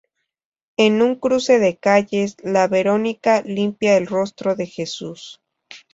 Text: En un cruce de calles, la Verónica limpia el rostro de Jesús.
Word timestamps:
En 0.77 1.03
un 1.03 1.13
cruce 1.13 1.59
de 1.59 1.77
calles, 1.77 2.35
la 2.41 2.67
Verónica 2.67 3.43
limpia 3.43 3.97
el 3.97 4.07
rostro 4.07 4.55
de 4.55 4.65
Jesús. 4.65 5.43